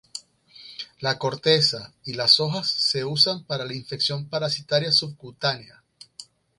La 0.99 1.19
corteza 1.19 1.93
y 2.05 2.13
las 2.13 2.39
hojas 2.39 2.67
se 2.67 3.05
usan 3.05 3.43
para 3.43 3.65
la 3.65 3.75
infección 3.75 4.25
parasitaria 4.29 4.91
subcutánea. 4.91 5.83